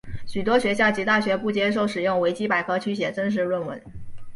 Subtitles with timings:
[0.25, 3.79] 许多学校及大学不接受使用维基百科去写正式论文。